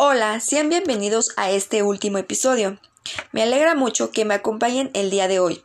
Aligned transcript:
Hola, 0.00 0.38
sean 0.38 0.68
bienvenidos 0.68 1.32
a 1.36 1.50
este 1.50 1.82
último 1.82 2.18
episodio. 2.18 2.78
Me 3.32 3.42
alegra 3.42 3.74
mucho 3.74 4.12
que 4.12 4.24
me 4.24 4.34
acompañen 4.34 4.92
el 4.94 5.10
día 5.10 5.26
de 5.26 5.40
hoy. 5.40 5.64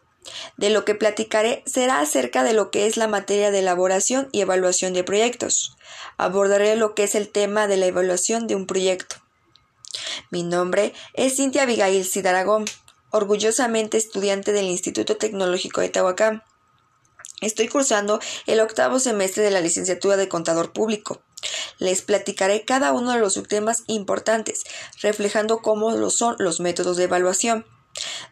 De 0.57 0.71
lo 0.71 0.85
que 0.85 0.95
platicaré 0.95 1.61
será 1.67 1.99
acerca 1.99 2.43
de 2.43 2.53
lo 2.53 2.71
que 2.71 2.87
es 2.87 2.97
la 2.97 3.07
materia 3.07 3.51
de 3.51 3.59
elaboración 3.59 4.29
y 4.31 4.41
evaluación 4.41 4.93
de 4.93 5.03
proyectos. 5.03 5.77
Abordaré 6.17 6.75
lo 6.75 6.95
que 6.95 7.03
es 7.03 7.13
el 7.13 7.29
tema 7.29 7.67
de 7.67 7.77
la 7.77 7.85
evaluación 7.85 8.47
de 8.47 8.55
un 8.55 8.65
proyecto. 8.65 9.17
Mi 10.31 10.41
nombre 10.41 10.95
es 11.13 11.35
Cintia 11.35 11.61
Abigail 11.61 12.03
Cidaragón, 12.03 12.65
orgullosamente 13.11 13.97
estudiante 13.97 14.51
del 14.51 14.65
Instituto 14.65 15.15
Tecnológico 15.15 15.81
de 15.81 15.89
Tahuacán. 15.89 16.41
Estoy 17.39 17.67
cursando 17.67 18.19
el 18.47 18.61
octavo 18.61 18.97
semestre 18.97 19.43
de 19.43 19.51
la 19.51 19.61
licenciatura 19.61 20.17
de 20.17 20.27
Contador 20.27 20.73
Público. 20.73 21.21
Les 21.79 22.01
platicaré 22.01 22.65
cada 22.65 22.91
uno 22.91 23.11
de 23.11 23.19
los 23.19 23.33
subtemas 23.33 23.83
importantes, 23.87 24.63
reflejando 25.01 25.59
cómo 25.59 25.91
lo 25.91 26.09
son 26.09 26.35
los 26.39 26.59
métodos 26.59 26.97
de 26.97 27.03
evaluación 27.03 27.65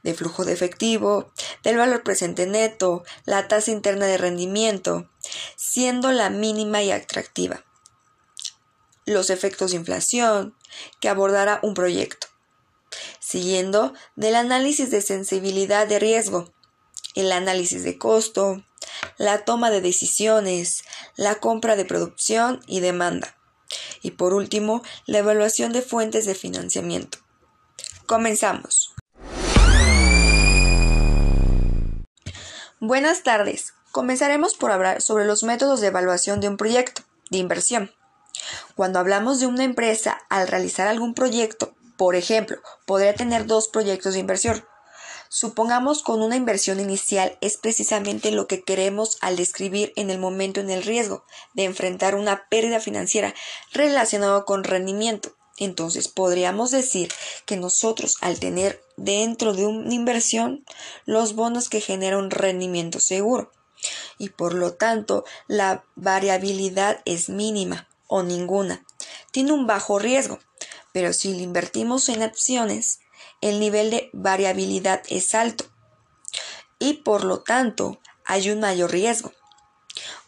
de 0.04 0.14
flujo 0.14 0.46
de 0.46 0.54
efectivo, 0.54 1.32
del 1.64 1.78
valor 1.78 2.04
presente 2.04 2.48
neto, 2.48 3.04
la 3.26 3.48
tasa 3.48 3.72
interna 3.72 4.06
de 4.06 4.18
rendimiento, 4.18 5.10
siendo 5.56 6.12
la 6.12 6.30
mínima 6.30 6.82
y 6.82 6.92
atractiva. 6.92 7.64
Los 9.06 9.30
efectos 9.30 9.72
de 9.72 9.78
inflación 9.78 10.56
que 11.00 11.10
abordará 11.10 11.60
un 11.64 11.74
proyecto. 11.74 12.28
Siguiendo 13.20 13.94
del 14.16 14.36
análisis 14.36 14.92
de 14.92 15.02
sensibilidad 15.02 15.88
de 15.88 16.00
riesgo, 16.00 16.52
el 17.16 17.32
análisis 17.32 17.84
de 17.84 17.98
costo, 17.98 18.64
la 19.18 19.46
toma 19.46 19.70
de 19.70 19.82
decisiones, 19.82 20.84
la 21.16 21.36
compra 21.36 21.76
de 21.76 21.86
producción 21.86 22.62
y 22.68 22.80
demanda. 22.80 23.36
Y 24.02 24.12
por 24.12 24.34
último, 24.34 24.84
la 25.06 25.20
evaluación 25.20 25.74
de 25.74 25.82
fuentes 25.82 26.26
de 26.26 26.36
financiamiento. 26.36 27.20
Comenzamos. 28.06 28.94
Buenas 32.80 33.24
tardes. 33.24 33.74
Comenzaremos 33.92 34.56
por 34.56 34.72
hablar 34.72 35.02
sobre 35.02 35.26
los 35.26 35.44
métodos 35.44 35.82
de 35.82 35.88
evaluación 35.88 36.40
de 36.40 36.48
un 36.48 36.58
proyecto 36.58 37.04
de 37.30 37.38
inversión. 37.38 37.92
Cuando 38.76 39.00
hablamos 39.00 39.40
de 39.40 39.48
una 39.48 39.64
empresa 39.64 40.20
al 40.30 40.48
realizar 40.48 40.88
algún 40.88 41.14
proyecto, 41.14 41.76
por 41.98 42.16
ejemplo, 42.16 42.58
podría 42.86 43.14
tener 43.14 43.46
dos 43.46 43.68
proyectos 43.68 44.14
de 44.14 44.20
inversión, 44.20 44.66
Supongamos 45.34 46.04
con 46.04 46.22
una 46.22 46.36
inversión 46.36 46.82
inicial 46.82 47.38
es 47.40 47.56
precisamente 47.56 48.32
lo 48.32 48.48
que 48.48 48.64
queremos 48.66 49.18
al 49.22 49.38
describir 49.38 49.94
en 49.96 50.10
el 50.10 50.20
momento 50.20 50.60
en 50.60 50.70
el 50.70 50.84
riesgo 50.84 51.24
de 51.54 51.64
enfrentar 51.64 52.16
una 52.16 52.50
pérdida 52.50 52.82
financiera 52.82 53.34
relacionada 53.72 54.44
con 54.44 54.66
rendimiento. 54.66 55.34
Entonces 55.56 56.10
podríamos 56.10 56.70
decir 56.72 57.14
que 57.46 57.56
nosotros 57.56 58.18
al 58.20 58.42
tener 58.42 58.84
dentro 58.98 59.54
de 59.54 59.66
una 59.66 59.94
inversión 59.94 60.66
los 61.06 61.34
bonos 61.34 61.70
que 61.70 61.80
generan 61.80 62.26
un 62.26 62.32
rendimiento 62.32 63.00
seguro 63.00 63.54
y 64.18 64.32
por 64.32 64.54
lo 64.54 64.74
tanto 64.74 65.24
la 65.48 65.86
variabilidad 65.96 67.02
es 67.06 67.30
mínima 67.30 67.88
o 68.08 68.22
ninguna. 68.22 68.84
Tiene 69.32 69.54
un 69.54 69.66
bajo 69.66 69.98
riesgo, 69.98 70.40
pero 70.92 71.14
si 71.14 71.34
lo 71.34 71.40
invertimos 71.40 72.10
en 72.10 72.22
acciones 72.22 73.00
el 73.42 73.60
nivel 73.60 73.90
de 73.90 74.10
variabilidad 74.14 75.04
es 75.10 75.36
alto 75.36 75.66
y 76.80 76.94
por 76.94 77.24
lo 77.24 77.42
tanto 77.42 78.00
hay 78.26 78.50
un 78.50 78.60
mayor 78.60 78.92
riesgo. 78.92 79.34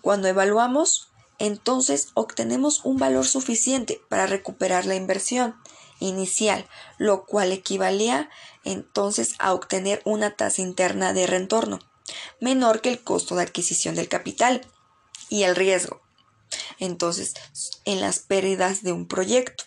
Cuando 0.01 0.27
evaluamos, 0.27 1.07
entonces 1.39 2.09
obtenemos 2.13 2.83
un 2.83 2.97
valor 2.97 3.25
suficiente 3.25 4.01
para 4.09 4.27
recuperar 4.27 4.85
la 4.85 4.95
inversión 4.95 5.55
inicial, 5.99 6.67
lo 6.97 7.25
cual 7.25 7.51
equivalía 7.51 8.29
entonces 8.63 9.35
a 9.39 9.53
obtener 9.53 10.01
una 10.05 10.35
tasa 10.35 10.61
interna 10.61 11.13
de 11.13 11.27
retorno 11.27 11.79
menor 12.39 12.81
que 12.81 12.89
el 12.89 13.03
costo 13.03 13.35
de 13.35 13.43
adquisición 13.43 13.95
del 13.95 14.09
capital 14.09 14.61
y 15.29 15.43
el 15.43 15.55
riesgo. 15.55 16.01
Entonces, 16.79 17.33
en 17.85 18.01
las 18.01 18.19
pérdidas 18.19 18.83
de 18.83 18.91
un 18.91 19.07
proyecto. 19.07 19.65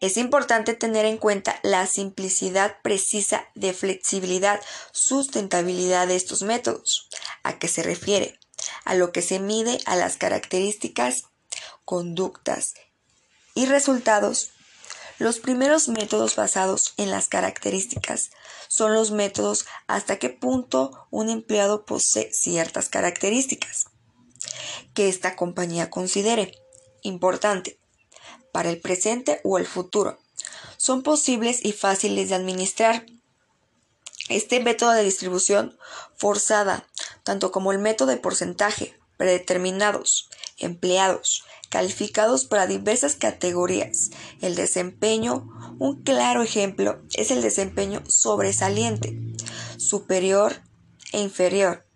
Es 0.00 0.16
importante 0.16 0.74
tener 0.74 1.04
en 1.06 1.18
cuenta 1.18 1.58
la 1.62 1.86
simplicidad 1.86 2.76
precisa 2.82 3.48
de 3.54 3.72
flexibilidad, 3.72 4.60
sustentabilidad 4.92 6.06
de 6.06 6.14
estos 6.14 6.42
métodos. 6.42 7.08
¿A 7.42 7.58
qué 7.58 7.66
se 7.66 7.82
refiere? 7.82 8.38
A 8.84 8.94
lo 8.94 9.10
que 9.10 9.22
se 9.22 9.40
mide 9.40 9.80
a 9.86 9.96
las 9.96 10.16
características, 10.16 11.24
conductas 11.84 12.74
y 13.54 13.66
resultados. 13.66 14.50
Los 15.18 15.40
primeros 15.40 15.88
métodos 15.88 16.36
basados 16.36 16.94
en 16.96 17.10
las 17.10 17.26
características 17.26 18.30
son 18.68 18.94
los 18.94 19.10
métodos 19.10 19.66
hasta 19.88 20.20
qué 20.20 20.28
punto 20.28 21.08
un 21.10 21.28
empleado 21.28 21.84
posee 21.84 22.32
ciertas 22.32 22.88
características 22.88 23.86
que 24.94 25.08
esta 25.08 25.34
compañía 25.34 25.90
considere 25.90 26.52
importante 27.02 27.77
para 28.58 28.70
el 28.70 28.80
presente 28.80 29.40
o 29.44 29.56
el 29.56 29.66
futuro. 29.66 30.18
Son 30.78 31.04
posibles 31.04 31.64
y 31.64 31.70
fáciles 31.70 32.28
de 32.28 32.34
administrar. 32.34 33.06
Este 34.28 34.58
método 34.58 34.90
de 34.90 35.04
distribución 35.04 35.78
forzada, 36.16 36.84
tanto 37.22 37.52
como 37.52 37.70
el 37.70 37.78
método 37.78 38.08
de 38.08 38.16
porcentaje, 38.16 38.98
predeterminados, 39.16 40.28
empleados, 40.56 41.44
calificados 41.68 42.46
para 42.46 42.66
diversas 42.66 43.14
categorías. 43.14 44.10
El 44.40 44.56
desempeño, 44.56 45.76
un 45.78 46.02
claro 46.02 46.42
ejemplo, 46.42 47.00
es 47.14 47.30
el 47.30 47.42
desempeño 47.42 48.02
sobresaliente, 48.08 49.16
superior 49.76 50.62
e 51.12 51.20
inferior, 51.20 51.86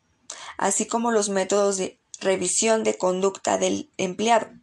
así 0.59 0.87
como 0.87 1.11
los 1.11 1.29
métodos 1.29 1.79
de 1.79 1.99
revisión 2.21 2.85
de 2.85 2.97
conducta 2.97 3.59
del 3.59 3.91
empleado 3.97 4.62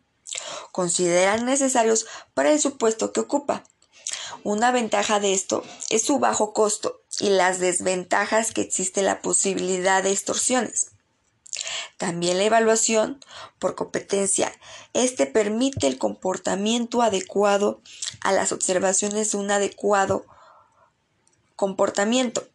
consideran 0.79 1.43
necesarios 1.43 2.05
para 2.33 2.51
el 2.51 2.61
supuesto 2.61 3.11
que 3.11 3.19
ocupa. 3.19 3.65
Una 4.45 4.71
ventaja 4.71 5.19
de 5.19 5.33
esto 5.33 5.61
es 5.89 6.03
su 6.03 6.19
bajo 6.19 6.53
costo 6.53 7.01
y 7.19 7.31
las 7.31 7.59
desventajas 7.59 8.53
que 8.53 8.61
existe 8.61 9.01
la 9.01 9.21
posibilidad 9.21 10.01
de 10.01 10.11
extorsiones. 10.11 10.91
También 11.97 12.37
la 12.37 12.45
evaluación 12.45 13.19
por 13.59 13.75
competencia. 13.75 14.53
Este 14.93 15.25
permite 15.25 15.85
el 15.85 15.97
comportamiento 15.97 17.01
adecuado 17.01 17.81
a 18.21 18.31
las 18.31 18.53
observaciones 18.53 19.33
de 19.33 19.37
un 19.37 19.51
adecuado 19.51 20.25
comportamiento. 21.57 22.47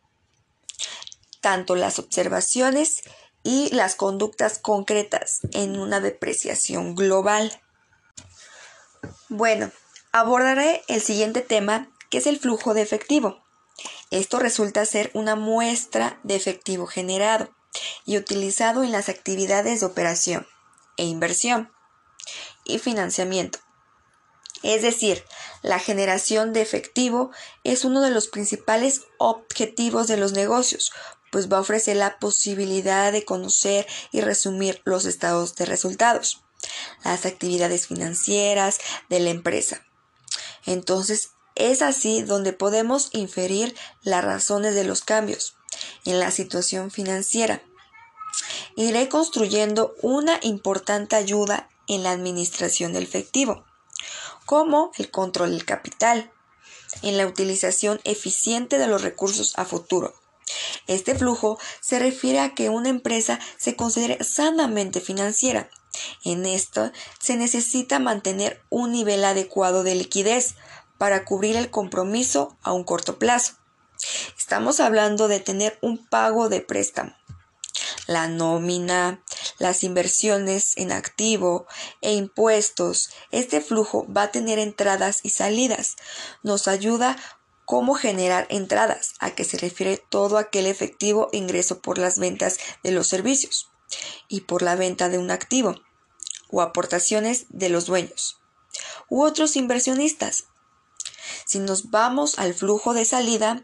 Tanto 1.43 1.77
las 1.77 1.99
observaciones 1.99 3.03
y 3.43 3.69
las 3.75 3.97
conductas 3.97 4.59
concretas 4.59 5.41
en 5.53 5.79
una 5.79 6.01
depreciación 6.01 6.95
global. 6.95 7.61
Bueno, 9.37 9.73
abordaré 10.13 10.85
el 10.87 11.01
siguiente 11.01 11.41
tema 11.41 11.91
que 12.09 12.19
es 12.19 12.29
el 12.29 12.39
flujo 12.39 12.73
de 12.73 12.83
efectivo. 12.83 13.43
Esto 14.13 14.39
resulta 14.39 14.87
ser 14.87 15.11
una 15.13 15.35
muestra 15.35 16.21
de 16.23 16.37
efectivo 16.37 16.87
generado 16.87 17.53
y 18.05 18.17
utilizado 18.17 18.85
en 18.85 18.93
las 18.93 19.09
actividades 19.09 19.81
de 19.81 19.87
operación 19.87 20.47
e 20.97 21.07
inversión 21.07 21.73
y 22.65 22.79
financiamiento. 22.79 23.59
Es 24.63 24.83
decir, 24.83 25.25
la 25.63 25.81
generación 25.81 26.53
de 26.53 26.63
efectivo 26.63 27.33
es 27.65 27.85
uno 27.85 28.03
de 28.03 28.13
los 28.13 28.29
principales 28.29 29.01
objetivos 29.19 30.07
de 30.07 30.17
los 30.17 30.31
negocios, 30.33 30.93
pues 31.33 31.53
va 31.53 31.57
a 31.57 31.63
ofrecer 31.63 31.97
la 31.97 32.21
posibilidad 32.21 33.11
de 33.11 33.25
conocer 33.25 33.85
y 34.13 34.21
resumir 34.21 34.81
los 34.85 35.07
estados 35.07 35.57
de 35.57 35.67
resultados 35.67 36.44
las 37.05 37.27
actividades 37.27 37.87
financieras 37.87 38.79
de 39.09 39.21
la 39.21 39.31
empresa. 39.31 39.85
Entonces, 40.67 41.31
es 41.55 41.83
así 41.83 42.23
donde 42.23 42.53
podemos 42.53 43.11
inferir 43.13 43.77
las 44.03 44.25
razones 44.25 44.75
de 44.75 44.85
los 44.85 45.03
cambios 45.03 45.57
en 46.05 46.19
la 46.19 46.31
situación 46.31 46.91
financiera. 46.91 47.63
Iré 48.77 49.09
construyendo 49.09 49.95
una 50.03 50.41
importante 50.43 51.17
ayuda 51.17 51.69
en 51.87 52.03
la 52.03 52.11
administración 52.11 52.93
del 52.93 53.05
efectivo, 53.05 53.65
como 54.47 54.91
el 54.99 55.11
control 55.11 55.51
del 55.51 55.65
capital, 55.65 56.33
en 57.03 57.17
la 57.17 57.27
utilización 57.27 58.01
eficiente 58.05 58.79
de 58.79 58.87
los 58.87 59.03
recursos 59.03 59.53
a 59.57 59.65
futuro. 59.65 60.15
Este 60.87 61.15
flujo 61.15 61.59
se 61.81 61.99
refiere 61.99 62.41
a 62.41 62.55
que 62.55 62.69
una 62.69 62.89
empresa 62.89 63.39
se 63.57 63.77
considere 63.77 64.23
sanamente 64.25 65.01
financiera 65.01 65.71
en 66.25 66.47
esto 66.47 66.93
se 67.21 67.37
necesita 67.37 67.99
mantener 67.99 68.63
un 68.71 68.93
nivel 68.93 69.25
adecuado 69.25 69.83
de 69.83 69.95
liquidez 69.95 70.55
para 70.99 71.25
cubrir 71.25 71.57
el 71.57 71.71
compromiso 71.71 72.57
a 72.63 72.73
un 72.73 72.85
corto 72.85 73.19
plazo. 73.19 73.55
Estamos 74.37 74.81
hablando 74.81 75.29
de 75.29 75.41
tener 75.41 75.79
un 75.81 76.07
pago 76.07 76.49
de 76.49 76.61
préstamo. 76.61 77.15
la 78.07 78.29
nómina, 78.29 79.23
las 79.59 79.83
inversiones 79.83 80.77
en 80.77 80.93
activo 80.93 81.67
e 82.03 82.13
impuestos. 82.13 83.11
Este 83.31 83.63
flujo 83.63 84.07
va 84.15 84.25
a 84.25 84.31
tener 84.31 84.59
entradas 84.59 85.21
y 85.23 85.31
salidas. 85.31 85.97
Nos 86.43 86.69
ayuda 86.69 87.17
cómo 87.65 87.95
generar 87.95 88.47
entradas, 88.51 89.15
a 89.21 89.31
que 89.31 89.45
se 89.45 89.57
refiere 89.57 89.97
todo 89.97 90.37
aquel 90.37 90.67
efectivo 90.67 91.29
ingreso 91.33 91.81
por 91.81 91.97
las 91.99 92.19
ventas 92.19 92.59
de 92.83 92.93
los 92.93 93.07
servicios 93.07 93.71
y 94.29 94.43
por 94.43 94.63
la 94.63 94.77
venta 94.77 95.09
de 95.09 95.19
un 95.19 95.31
activo 95.31 95.75
o 96.55 96.63
aportaciones 96.63 97.47
de 97.49 97.69
los 97.69 97.87
dueños 97.87 98.39
u 99.09 99.25
otros 99.25 99.57
inversionistas. 99.57 100.45
Si 101.47 101.59
nos 101.59 101.91
vamos 101.91 102.39
al 102.39 102.55
flujo 102.55 102.95
de 102.95 103.05
salida, 103.05 103.63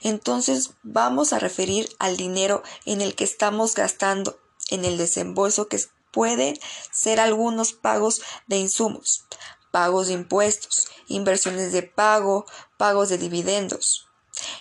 entonces 0.00 0.70
vamos 0.82 1.32
a 1.32 1.38
referir 1.38 1.88
al 1.98 2.16
dinero 2.16 2.62
en 2.86 3.02
el 3.02 3.14
que 3.14 3.24
estamos 3.24 3.74
gastando 3.74 4.38
en 4.70 4.84
el 4.84 4.96
desembolso 4.96 5.68
que 5.68 5.80
pueden 6.12 6.58
ser 6.90 7.20
algunos 7.20 7.72
pagos 7.72 8.22
de 8.46 8.56
insumos, 8.56 9.24
pagos 9.70 10.08
de 10.08 10.14
impuestos, 10.14 10.88
inversiones 11.08 11.72
de 11.72 11.82
pago, 11.82 12.46
pagos 12.78 13.10
de 13.10 13.18
dividendos. 13.18 14.08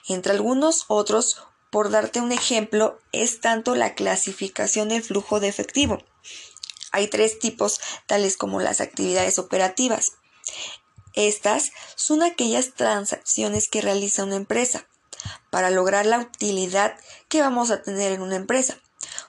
Entre 0.07 0.33
algunos 0.33 0.85
otros, 0.89 1.37
por 1.71 1.89
darte 1.89 2.19
un 2.19 2.31
ejemplo, 2.31 2.99
es 3.11 3.39
tanto 3.39 3.75
la 3.75 3.95
clasificación 3.95 4.89
del 4.89 5.03
flujo 5.03 5.39
de 5.39 5.47
efectivo. 5.47 5.99
Hay 6.91 7.07
tres 7.07 7.39
tipos, 7.39 7.79
tales 8.07 8.37
como 8.37 8.59
las 8.61 8.81
actividades 8.81 9.39
operativas. 9.39 10.13
Estas 11.13 11.71
son 11.95 12.23
aquellas 12.23 12.73
transacciones 12.73 13.67
que 13.67 13.81
realiza 13.81 14.23
una 14.23 14.35
empresa 14.35 14.87
para 15.49 15.69
lograr 15.69 16.05
la 16.05 16.19
utilidad 16.19 16.95
que 17.27 17.41
vamos 17.41 17.71
a 17.71 17.81
tener 17.81 18.13
en 18.13 18.21
una 18.21 18.35
empresa, 18.35 18.77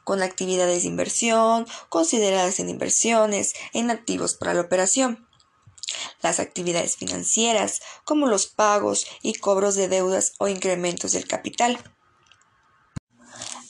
con 0.05 0.23
actividades 0.23 0.83
de 0.83 0.89
inversión, 0.89 1.67
consideradas 1.89 2.61
en 2.61 2.69
inversiones, 2.69 3.55
en 3.73 3.91
activos 3.91 4.35
para 4.35 4.55
la 4.55 4.61
operación. 4.61 5.27
Las 6.23 6.39
actividades 6.39 6.97
financieras, 6.97 7.81
como 8.05 8.27
los 8.27 8.47
pagos 8.47 9.07
y 9.23 9.35
cobros 9.35 9.75
de 9.75 9.89
deudas 9.89 10.35
o 10.39 10.49
incrementos 10.49 11.13
del 11.13 11.27
capital. 11.27 11.79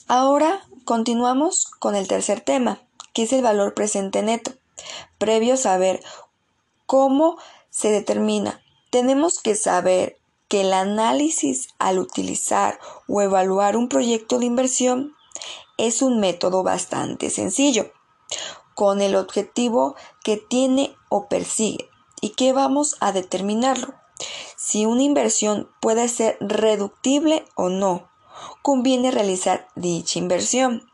Ahora 0.07 0.67
continuamos 0.83 1.67
con 1.79 1.95
el 1.95 2.07
tercer 2.07 2.41
tema, 2.41 2.81
que 3.13 3.23
es 3.23 3.33
el 3.33 3.41
valor 3.41 3.73
presente 3.73 4.21
neto. 4.21 4.51
Previo 5.17 5.57
saber 5.57 6.01
cómo 6.85 7.37
se 7.69 7.89
determina, 7.89 8.61
tenemos 8.89 9.39
que 9.39 9.55
saber 9.55 10.17
que 10.49 10.61
el 10.61 10.73
análisis 10.73 11.69
al 11.79 11.97
utilizar 11.97 12.77
o 13.07 13.21
evaluar 13.21 13.77
un 13.77 13.87
proyecto 13.87 14.37
de 14.37 14.45
inversión 14.45 15.15
es 15.77 16.01
un 16.01 16.19
método 16.19 16.61
bastante 16.61 17.29
sencillo, 17.29 17.93
con 18.75 19.01
el 19.01 19.15
objetivo 19.15 19.95
que 20.23 20.35
tiene 20.35 20.93
o 21.09 21.27
persigue 21.27 21.89
y 22.19 22.31
que 22.31 22.51
vamos 22.51 22.97
a 22.99 23.13
determinarlo. 23.13 23.93
Si 24.57 24.85
una 24.85 25.03
inversión 25.03 25.69
puede 25.79 26.07
ser 26.09 26.37
reductible 26.41 27.45
o 27.55 27.69
no, 27.69 28.09
conviene 28.61 29.11
realizar 29.11 29.69
dicha 29.75 30.19
inversión. 30.19 30.90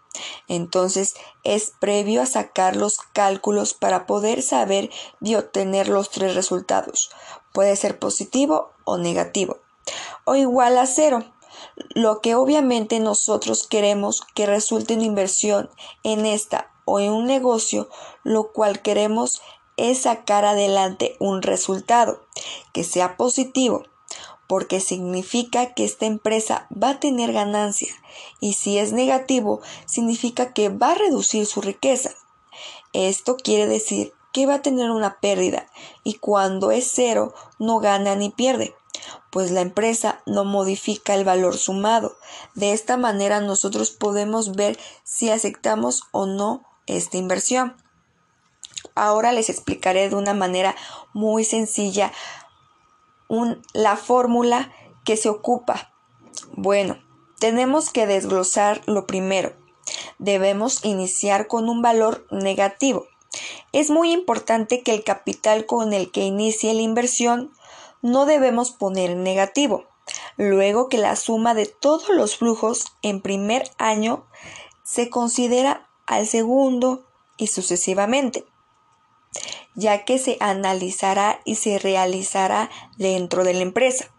Entonces 0.47 1.15
es 1.43 1.73
previo 1.79 2.21
a 2.21 2.25
sacar 2.25 2.75
los 2.75 2.99
cálculos 3.13 3.73
para 3.73 4.05
poder 4.05 4.41
saber 4.41 4.89
y 5.21 5.35
obtener 5.35 5.89
los 5.89 6.09
tres 6.09 6.35
resultados. 6.35 7.09
Puede 7.53 7.75
ser 7.75 7.99
positivo 7.99 8.71
o 8.83 8.97
negativo. 8.97 9.57
O 10.25 10.35
igual 10.35 10.77
a 10.77 10.85
cero. 10.85 11.23
Lo 11.95 12.21
que 12.21 12.35
obviamente 12.35 12.99
nosotros 12.99 13.67
queremos 13.67 14.21
que 14.35 14.45
resulte 14.45 14.95
una 14.95 15.03
inversión 15.03 15.69
en 16.03 16.25
esta 16.25 16.71
o 16.85 16.99
en 16.99 17.11
un 17.11 17.25
negocio, 17.25 17.89
lo 18.23 18.51
cual 18.51 18.81
queremos 18.81 19.41
es 19.75 20.01
sacar 20.03 20.45
adelante 20.45 21.15
un 21.19 21.41
resultado 21.41 22.25
que 22.73 22.83
sea 22.83 23.17
positivo 23.17 23.83
porque 24.47 24.79
significa 24.79 25.73
que 25.73 25.83
esta 25.83 26.05
empresa 26.05 26.67
va 26.71 26.91
a 26.91 26.99
tener 26.99 27.33
ganancia 27.33 27.93
y 28.39 28.53
si 28.53 28.77
es 28.77 28.93
negativo 28.93 29.61
significa 29.85 30.53
que 30.53 30.69
va 30.69 30.91
a 30.91 30.95
reducir 30.95 31.45
su 31.45 31.61
riqueza. 31.61 32.11
Esto 32.93 33.35
quiere 33.35 33.67
decir 33.67 34.13
que 34.33 34.45
va 34.45 34.55
a 34.55 34.61
tener 34.61 34.91
una 34.91 35.19
pérdida 35.19 35.67
y 36.03 36.15
cuando 36.15 36.71
es 36.71 36.89
cero 36.91 37.33
no 37.59 37.79
gana 37.79 38.15
ni 38.15 38.29
pierde, 38.29 38.75
pues 39.29 39.51
la 39.51 39.61
empresa 39.61 40.21
no 40.25 40.45
modifica 40.45 41.13
el 41.13 41.25
valor 41.25 41.57
sumado. 41.57 42.17
De 42.55 42.71
esta 42.71 42.97
manera 42.97 43.41
nosotros 43.41 43.91
podemos 43.91 44.53
ver 44.53 44.79
si 45.03 45.29
aceptamos 45.29 46.03
o 46.11 46.25
no 46.25 46.63
esta 46.85 47.17
inversión. 47.17 47.75
Ahora 48.95 49.31
les 49.31 49.49
explicaré 49.49 50.09
de 50.09 50.15
una 50.15 50.33
manera 50.33 50.75
muy 51.13 51.43
sencilla 51.43 52.11
la 53.73 53.97
fórmula 53.97 54.71
que 55.03 55.17
se 55.17 55.29
ocupa. 55.29 55.93
Bueno, 56.53 56.97
tenemos 57.39 57.89
que 57.91 58.07
desglosar 58.07 58.81
lo 58.85 59.05
primero. 59.05 59.53
Debemos 60.17 60.83
iniciar 60.83 61.47
con 61.47 61.69
un 61.69 61.81
valor 61.81 62.25
negativo. 62.31 63.05
Es 63.71 63.89
muy 63.89 64.11
importante 64.11 64.81
que 64.81 64.93
el 64.93 65.03
capital 65.03 65.65
con 65.65 65.93
el 65.93 66.11
que 66.11 66.21
inicie 66.21 66.73
la 66.73 66.81
inversión 66.81 67.51
no 68.01 68.25
debemos 68.25 68.71
poner 68.71 69.15
negativo. 69.15 69.85
Luego 70.37 70.89
que 70.89 70.97
la 70.97 71.15
suma 71.15 71.53
de 71.53 71.65
todos 71.65 72.09
los 72.09 72.37
flujos 72.37 72.85
en 73.01 73.21
primer 73.21 73.69
año 73.77 74.25
se 74.83 75.09
considera 75.09 75.89
al 76.05 76.27
segundo 76.27 77.05
y 77.37 77.47
sucesivamente 77.47 78.45
ya 79.77 80.03
que 80.05 80.17
se 80.17 80.37
analizará 80.41 81.39
y 81.45 81.55
se 81.55 81.77
realizará 81.77 82.69
dentro 82.97 83.45
de 83.45 83.53
la 83.53 83.61
empresa. 83.61 84.11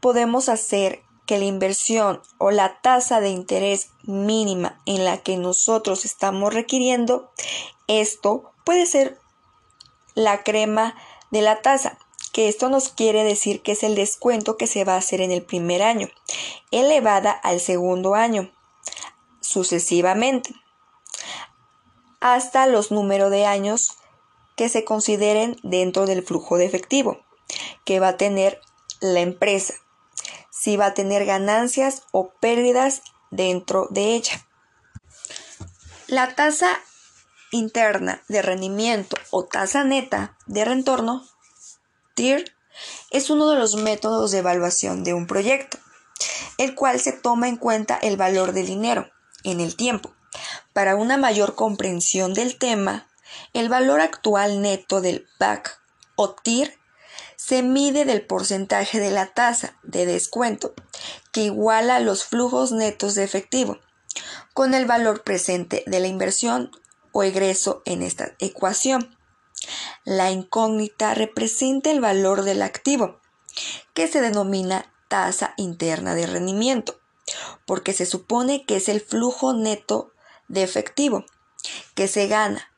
Podemos 0.00 0.48
hacer 0.48 1.02
que 1.26 1.38
la 1.38 1.44
inversión 1.44 2.22
o 2.38 2.50
la 2.50 2.80
tasa 2.80 3.20
de 3.20 3.28
interés 3.28 3.90
mínima 4.02 4.80
en 4.86 5.04
la 5.04 5.18
que 5.18 5.36
nosotros 5.36 6.04
estamos 6.04 6.52
requiriendo, 6.52 7.30
esto 7.86 8.50
puede 8.64 8.86
ser 8.86 9.20
la 10.14 10.42
crema 10.42 10.96
de 11.30 11.42
la 11.42 11.60
tasa, 11.60 11.98
que 12.32 12.48
esto 12.48 12.70
nos 12.70 12.88
quiere 12.88 13.24
decir 13.24 13.62
que 13.62 13.72
es 13.72 13.82
el 13.82 13.94
descuento 13.94 14.56
que 14.56 14.66
se 14.66 14.84
va 14.84 14.94
a 14.94 14.98
hacer 14.98 15.20
en 15.20 15.32
el 15.32 15.44
primer 15.44 15.82
año, 15.82 16.08
elevada 16.70 17.30
al 17.30 17.60
segundo 17.60 18.14
año, 18.14 18.50
sucesivamente, 19.40 20.54
hasta 22.20 22.66
los 22.66 22.90
números 22.90 23.30
de 23.30 23.44
años 23.44 23.98
que 24.56 24.68
se 24.68 24.84
consideren 24.84 25.56
dentro 25.62 26.06
del 26.06 26.22
flujo 26.22 26.56
de 26.58 26.66
efectivo 26.66 27.24
que 27.84 28.00
va 28.00 28.08
a 28.08 28.16
tener 28.16 28.60
la 29.00 29.20
empresa, 29.20 29.74
si 30.50 30.76
va 30.76 30.86
a 30.86 30.94
tener 30.94 31.24
ganancias 31.24 32.04
o 32.12 32.32
pérdidas 32.40 33.02
dentro 33.30 33.88
de 33.90 34.14
ella. 34.14 34.46
La 36.06 36.34
tasa 36.34 36.78
interna 37.50 38.22
de 38.28 38.42
rendimiento 38.42 39.16
o 39.30 39.44
tasa 39.44 39.84
neta 39.84 40.36
de 40.46 40.64
retorno, 40.64 41.26
TIR, 42.14 42.54
es 43.10 43.30
uno 43.30 43.50
de 43.50 43.58
los 43.58 43.76
métodos 43.76 44.30
de 44.30 44.38
evaluación 44.38 45.04
de 45.04 45.14
un 45.14 45.26
proyecto, 45.26 45.78
el 46.58 46.74
cual 46.74 47.00
se 47.00 47.12
toma 47.12 47.48
en 47.48 47.56
cuenta 47.56 47.96
el 47.96 48.16
valor 48.16 48.52
del 48.52 48.66
dinero 48.66 49.10
en 49.44 49.60
el 49.60 49.76
tiempo. 49.76 50.14
Para 50.72 50.96
una 50.96 51.18
mayor 51.18 51.54
comprensión 51.54 52.32
del 52.32 52.58
tema, 52.58 53.08
el 53.52 53.68
valor 53.68 54.00
actual 54.00 54.62
neto 54.62 55.00
del 55.00 55.26
PAC 55.38 55.80
o 56.16 56.34
TIR 56.34 56.78
se 57.36 57.62
mide 57.62 58.04
del 58.04 58.24
porcentaje 58.24 59.00
de 59.00 59.10
la 59.10 59.26
tasa 59.34 59.76
de 59.82 60.06
descuento 60.06 60.74
que 61.32 61.42
iguala 61.42 62.00
los 62.00 62.24
flujos 62.24 62.72
netos 62.72 63.14
de 63.14 63.24
efectivo 63.24 63.78
con 64.54 64.74
el 64.74 64.86
valor 64.86 65.22
presente 65.22 65.82
de 65.86 66.00
la 66.00 66.06
inversión 66.06 66.70
o 67.12 67.22
egreso 67.22 67.82
en 67.84 68.02
esta 68.02 68.34
ecuación. 68.38 69.16
La 70.04 70.30
incógnita 70.30 71.14
representa 71.14 71.90
el 71.90 72.00
valor 72.00 72.42
del 72.42 72.62
activo, 72.62 73.20
que 73.94 74.08
se 74.08 74.20
denomina 74.20 74.92
tasa 75.08 75.54
interna 75.56 76.14
de 76.14 76.26
rendimiento, 76.26 77.00
porque 77.66 77.92
se 77.92 78.06
supone 78.06 78.64
que 78.64 78.76
es 78.76 78.88
el 78.88 79.00
flujo 79.00 79.52
neto 79.52 80.12
de 80.48 80.62
efectivo 80.62 81.24
que 81.94 82.08
se 82.08 82.26
gana 82.26 82.71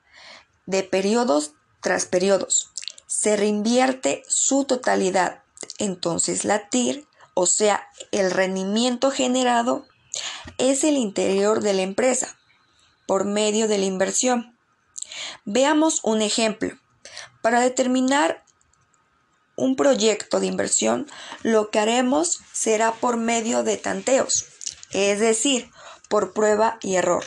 de 0.67 0.83
periodos 0.83 1.53
tras 1.81 2.07
periodos. 2.07 2.71
Se 3.07 3.37
reinvierte 3.37 4.23
su 4.29 4.65
totalidad. 4.65 5.43
Entonces 5.79 6.45
la 6.45 6.69
TIR, 6.69 7.07
o 7.35 7.47
sea, 7.47 7.89
el 8.13 8.31
rendimiento 8.31 9.11
generado, 9.11 9.87
es 10.59 10.85
el 10.85 10.97
interior 10.97 11.61
de 11.61 11.75
la 11.75 11.83
empresa 11.83 12.37
por 13.07 13.25
medio 13.25 13.69
de 13.69 13.79
la 13.79 13.85
inversión. 13.85 14.57
Veamos 15.45 16.01
un 16.03 16.23
ejemplo. 16.23 16.77
Para 17.43 17.61
determinar 17.61 18.43
un 19.57 19.77
proyecto 19.77 20.41
de 20.41 20.47
inversión, 20.47 21.07
lo 21.43 21.71
que 21.71 21.79
haremos 21.79 22.41
será 22.53 22.93
por 22.93 23.17
medio 23.17 23.63
de 23.63 23.77
tanteos, 23.77 24.47
es 24.91 25.21
decir, 25.21 25.71
por 26.09 26.33
prueba 26.33 26.79
y 26.81 26.97
error. 26.97 27.25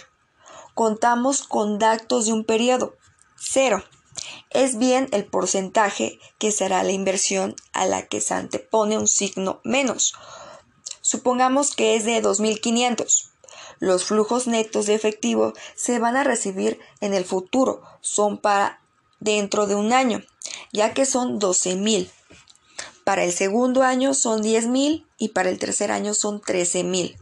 contamos 0.74 1.41
con 1.41 1.79
datos 1.79 2.27
de 2.27 2.34
un 2.34 2.44
periodo, 2.44 2.97
cero. 3.38 3.84
Es 4.50 4.77
bien 4.77 5.08
el 5.12 5.25
porcentaje 5.25 6.20
que 6.38 6.51
será 6.51 6.84
la 6.84 6.91
inversión 6.91 7.56
a 7.74 7.86
la 7.86 8.08
que 8.08 8.22
se 8.22 8.34
antepone 8.34 8.98
un 8.98 9.08
signo 9.08 9.62
menos. 9.63 10.13
Supongamos 11.01 11.75
que 11.75 11.96
es 11.96 12.06
de 12.06 12.22
2.500. 12.22 13.29
Los 13.79 14.06
flujos 14.06 14.48
netos 14.48 14.88
de 14.88 14.96
efectivo 14.96 15.53
se 15.75 16.00
van 16.00 16.15
a 16.15 16.24
recibir 16.24 16.79
en 17.00 17.13
el 17.13 17.25
futuro, 17.25 17.84
son 18.01 18.39
para 18.39 18.82
dentro 19.20 19.67
de 19.67 19.75
un 19.75 19.94
año, 19.94 20.24
ya 20.74 20.94
que 20.94 21.06
son 21.06 21.39
12.000. 21.39 22.10
Para 23.03 23.24
el 23.24 23.32
segundo 23.32 23.84
año 23.84 24.13
son 24.13 24.41
10.000 24.41 25.06
y 25.17 25.29
para 25.29 25.50
el 25.50 25.60
tercer 25.60 25.91
año 25.91 26.13
son 26.13 26.41
13.000, 26.41 27.15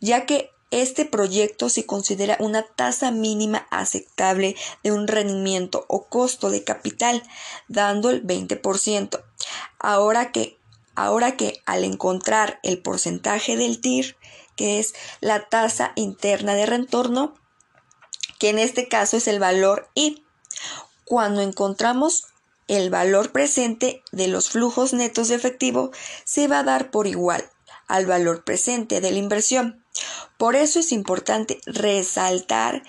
ya 0.00 0.26
que 0.26 0.50
este 0.82 1.06
proyecto 1.06 1.68
se 1.70 1.86
considera 1.86 2.36
una 2.38 2.62
tasa 2.62 3.10
mínima 3.10 3.66
aceptable 3.70 4.56
de 4.82 4.92
un 4.92 5.08
rendimiento 5.08 5.86
o 5.88 6.06
costo 6.06 6.50
de 6.50 6.64
capital, 6.64 7.22
dando 7.68 8.10
el 8.10 8.26
20%. 8.26 9.24
Ahora 9.78 10.32
que, 10.32 10.58
ahora 10.94 11.36
que 11.36 11.62
al 11.64 11.84
encontrar 11.84 12.60
el 12.62 12.82
porcentaje 12.82 13.56
del 13.56 13.80
TIR, 13.80 14.16
que 14.54 14.78
es 14.78 14.94
la 15.20 15.48
tasa 15.48 15.92
interna 15.96 16.54
de 16.54 16.66
retorno, 16.66 17.34
que 18.38 18.50
en 18.50 18.58
este 18.58 18.88
caso 18.88 19.16
es 19.16 19.28
el 19.28 19.38
valor 19.38 19.88
I, 19.94 20.24
cuando 21.04 21.40
encontramos 21.40 22.24
el 22.68 22.90
valor 22.90 23.32
presente 23.32 24.02
de 24.12 24.28
los 24.28 24.50
flujos 24.50 24.92
netos 24.92 25.28
de 25.28 25.36
efectivo, 25.36 25.90
se 26.24 26.48
va 26.48 26.58
a 26.58 26.64
dar 26.64 26.90
por 26.90 27.06
igual 27.06 27.48
al 27.86 28.06
valor 28.06 28.44
presente 28.44 29.00
de 29.00 29.12
la 29.12 29.18
inversión. 29.18 29.85
Por 30.36 30.56
eso 30.56 30.80
es 30.80 30.92
importante 30.92 31.60
resaltar 31.66 32.82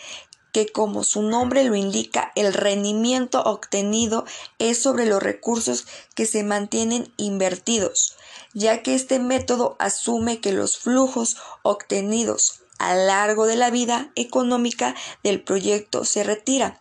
que 0.51 0.67
como 0.67 1.03
su 1.03 1.21
nombre 1.21 1.63
lo 1.63 1.75
indica, 1.75 2.31
el 2.35 2.53
rendimiento 2.53 3.43
obtenido 3.43 4.25
es 4.59 4.81
sobre 4.81 5.05
los 5.05 5.21
recursos 5.21 5.85
que 6.15 6.25
se 6.25 6.43
mantienen 6.43 7.13
invertidos, 7.17 8.15
ya 8.53 8.81
que 8.81 8.95
este 8.95 9.19
método 9.19 9.75
asume 9.77 10.41
que 10.41 10.53
los 10.53 10.77
flujos 10.77 11.37
obtenidos 11.61 12.61
a 12.79 12.95
largo 12.95 13.45
de 13.45 13.55
la 13.55 13.69
vida 13.69 14.11
económica 14.15 14.95
del 15.23 15.43
proyecto 15.43 16.05
se 16.05 16.23
retiran, 16.23 16.79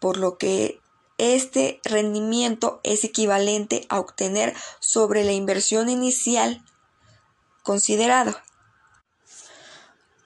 por 0.00 0.16
lo 0.16 0.36
que 0.38 0.80
este 1.18 1.80
rendimiento 1.84 2.80
es 2.82 3.04
equivalente 3.04 3.86
a 3.88 3.98
obtener 4.00 4.54
sobre 4.80 5.24
la 5.24 5.32
inversión 5.32 5.88
inicial 5.88 6.62
considerado. 7.62 8.36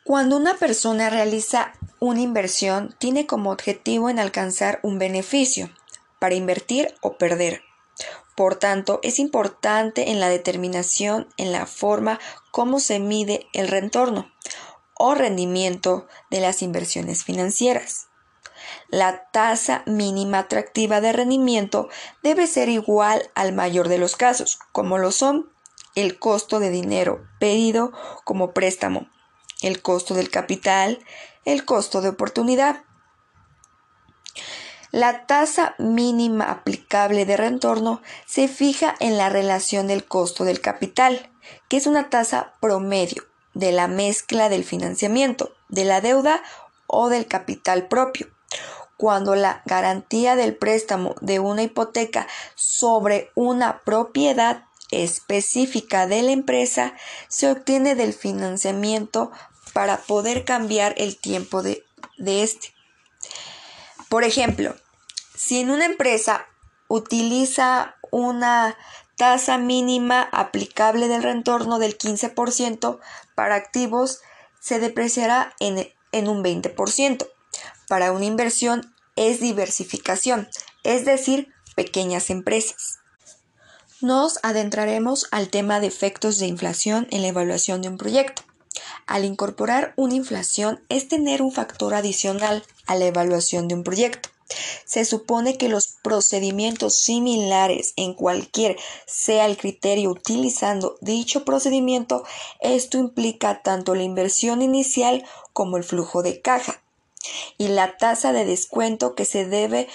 Cuando 0.04 0.37
una 0.37 0.54
persona 0.54 1.11
realiza 1.11 1.75
una 2.00 2.21
inversión, 2.21 2.92
tiene 2.99 3.25
como 3.25 3.52
objetivo 3.52 4.11
en 4.11 4.18
alcanzar 4.18 4.80
un 4.82 4.99
beneficio 4.99 5.71
para 6.18 6.35
invertir 6.35 6.92
o 7.02 7.18
perder. 7.18 7.62
Por 8.35 8.56
tanto, 8.56 8.99
es 9.04 9.21
importante 9.21 10.11
en 10.11 10.18
la 10.18 10.28
determinación 10.28 11.28
en 11.37 11.52
la 11.52 11.66
forma 11.66 12.18
como 12.50 12.80
se 12.80 12.99
mide 12.99 13.47
el 13.52 13.68
retorno 13.68 14.32
o 14.94 15.14
rendimiento 15.14 16.09
de 16.30 16.40
las 16.40 16.62
inversiones 16.62 17.23
financieras. 17.23 18.09
La 18.88 19.28
tasa 19.30 19.85
mínima 19.87 20.40
atractiva 20.40 21.00
de 21.00 21.12
rendimiento 21.12 21.88
debe 22.25 22.49
ser 22.49 22.68
igual 22.68 23.30
al 23.37 23.52
mayor 23.52 23.87
de 23.87 23.99
los 23.99 24.16
casos, 24.16 24.59
como 24.73 24.99
lo 24.99 25.12
son 25.12 25.52
el 25.94 26.18
costo 26.18 26.59
de 26.59 26.71
dinero 26.71 27.25
pedido 27.38 27.92
como 28.25 28.52
préstamo, 28.52 29.12
el 29.62 29.81
costo 29.81 30.14
del 30.14 30.31
capital, 30.31 30.99
el 31.45 31.64
costo 31.64 32.00
de 32.02 32.11
oportunidad. 32.11 32.85
La 34.90 35.26
tasa 35.26 35.75
mínima 35.78 36.50
aplicable 36.50 37.25
de 37.25 37.38
retorno 37.38 38.02
se 38.26 38.47
fija 38.47 38.95
en 39.00 39.16
la 39.16 39.31
relación 39.31 39.87
del 39.87 40.04
costo 40.04 40.45
del 40.45 40.61
capital, 40.61 41.33
que 41.69 41.78
es 41.78 41.87
una 41.87 42.11
tasa 42.11 42.52
promedio 42.61 43.25
de 43.54 43.73
la 43.73 43.88
mezcla 43.88 44.50
del 44.50 44.64
financiamiento, 44.64 45.54
de 45.69 45.85
la 45.85 46.02
deuda 46.02 46.42
o 46.87 47.09
del 47.09 47.26
capital 47.26 47.88
propio. 47.88 48.28
Cuando 48.99 49.35
la 49.35 49.62
garantía 49.64 50.37
del 50.37 50.57
préstamo 50.57 51.14
de 51.23 51.40
una 51.40 51.62
hipoteca 51.62 52.28
sobre 52.54 53.31
una 53.35 53.81
propiedad 53.85 54.64
específica 54.90 56.07
de 56.07 56.23
la 56.23 56.33
empresa 56.33 56.95
se 57.28 57.50
obtiene 57.50 57.95
del 57.95 58.12
financiamiento 58.12 59.33
para 59.72 59.98
poder 59.98 60.44
cambiar 60.44 60.94
el 60.98 61.16
tiempo 61.16 61.62
de, 61.62 61.84
este. 62.18 62.72
Por 64.08 64.24
ejemplo, 64.24 64.76
si 65.34 65.60
en 65.60 65.70
una 65.70 65.86
empresa 65.86 66.46
utiliza 66.88 67.96
una 68.10 68.76
tasa 69.16 69.58
mínima 69.58 70.28
aplicable 70.32 71.08
del 71.08 71.22
retorno 71.22 71.78
del 71.78 71.96
15% 71.96 72.98
para 73.34 73.54
activos, 73.54 74.20
se 74.60 74.78
depreciará 74.78 75.54
en, 75.60 75.90
en 76.12 76.28
un 76.28 76.44
20%. 76.44 77.28
Para 77.88 78.12
una 78.12 78.24
inversión 78.24 78.94
es 79.16 79.40
diversificación, 79.40 80.48
es 80.84 81.04
decir, 81.04 81.52
pequeñas 81.74 82.30
empresas. 82.30 82.98
Nos 84.00 84.40
adentraremos 84.42 85.28
al 85.30 85.48
tema 85.48 85.78
de 85.78 85.86
efectos 85.86 86.38
de 86.38 86.46
inflación 86.46 87.06
en 87.10 87.22
la 87.22 87.28
evaluación 87.28 87.82
de 87.82 87.88
un 87.88 87.98
proyecto. 87.98 88.42
Al 89.06 89.24
incorporar 89.24 89.92
una 89.96 90.14
inflación 90.14 90.82
es 90.88 91.08
tener 91.08 91.42
un 91.42 91.52
factor 91.52 91.94
adicional 91.94 92.64
a 92.86 92.94
la 92.94 93.06
evaluación 93.06 93.68
de 93.68 93.74
un 93.74 93.84
proyecto. 93.84 94.30
Se 94.84 95.04
supone 95.04 95.56
que 95.56 95.68
los 95.68 95.96
procedimientos 96.02 96.96
similares 96.98 97.94
en 97.96 98.14
cualquier 98.14 98.76
sea 99.06 99.46
el 99.46 99.56
criterio 99.56 100.10
utilizando 100.10 100.96
dicho 101.00 101.44
procedimiento, 101.44 102.24
esto 102.60 102.98
implica 102.98 103.62
tanto 103.62 103.94
la 103.94 104.02
inversión 104.02 104.62
inicial 104.62 105.24
como 105.52 105.76
el 105.76 105.84
flujo 105.84 106.22
de 106.22 106.40
caja 106.40 106.82
y 107.56 107.68
la 107.68 107.96
tasa 107.96 108.32
de 108.32 108.44
descuento 108.44 109.14
que 109.14 109.24
se 109.24 109.46
debe 109.46 109.88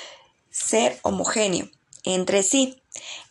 ser 0.49 0.99
homogéneo 1.03 1.69
entre 2.03 2.41
sí. 2.41 2.81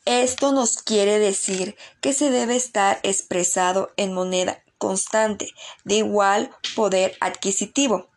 Esto 0.04 0.52
nos 0.52 0.78
quiere 0.78 1.18
decir 1.18 1.76
que 2.00 2.12
se 2.12 2.30
debe 2.30 2.54
estar 2.54 3.00
expresado 3.02 3.90
en 3.96 4.12
moneda 4.12 4.62
constante 4.78 5.50
de 5.84 5.96
igual 5.96 6.50
poder 6.74 7.16
adquisitivo. 7.20 8.08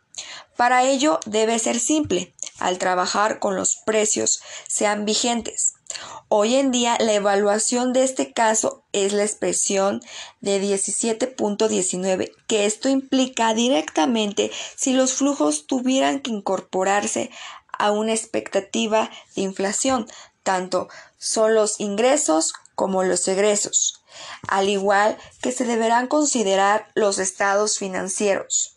Para 0.55 0.83
ello 0.83 1.19
debe 1.25 1.57
ser 1.59 1.79
simple, 1.79 2.33
al 2.59 2.77
trabajar 2.77 3.39
con 3.39 3.55
los 3.55 3.77
precios 3.77 4.41
sean 4.67 5.05
vigentes. 5.05 5.75
Hoy 6.27 6.55
en 6.55 6.71
día 6.71 6.97
la 6.99 7.13
evaluación 7.13 7.93
de 7.93 8.03
este 8.03 8.33
caso 8.33 8.83
es 8.93 9.13
la 9.13 9.23
expresión 9.23 10.01
de 10.41 10.61
17.19, 10.61 12.31
que 12.47 12.65
esto 12.65 12.89
implica 12.89 13.53
directamente 13.53 14.51
si 14.75 14.93
los 14.93 15.13
flujos 15.13 15.65
tuvieran 15.65 16.19
que 16.19 16.31
incorporarse 16.31 17.31
a 17.71 17.91
una 17.91 18.13
expectativa 18.13 19.09
de 19.35 19.41
inflación, 19.41 20.07
tanto 20.43 20.89
son 21.17 21.55
los 21.55 21.79
ingresos 21.79 22.53
como 22.75 23.03
los 23.03 23.27
egresos, 23.27 23.98
al 24.47 24.69
igual 24.69 25.17
que 25.41 25.51
se 25.51 25.65
deberán 25.65 26.07
considerar 26.07 26.87
los 26.95 27.19
estados 27.19 27.77
financieros. 27.77 28.75